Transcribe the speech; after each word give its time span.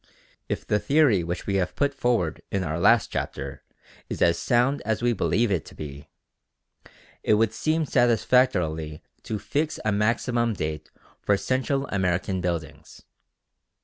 If 0.49 0.65
the 0.65 0.79
theory 0.79 1.23
which 1.23 1.45
we 1.45 1.57
have 1.57 1.75
put 1.75 1.93
forward 1.93 2.41
in 2.49 2.63
our 2.63 2.79
last 2.79 3.11
chapter 3.11 3.61
is 4.09 4.19
as 4.19 4.39
sound 4.39 4.81
as 4.83 5.03
we 5.03 5.13
believe 5.13 5.51
it 5.51 5.63
to 5.65 5.75
be, 5.75 6.09
it 7.21 7.35
would 7.35 7.53
seem 7.53 7.85
satisfactorily 7.85 9.03
to 9.21 9.37
fix 9.37 9.79
a 9.85 9.91
maximum 9.91 10.53
date 10.55 10.89
for 11.21 11.37
Central 11.37 11.85
American 11.89 12.41
buildings. 12.41 13.03